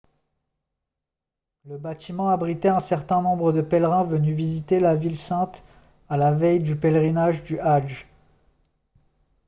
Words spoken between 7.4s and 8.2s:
du hadj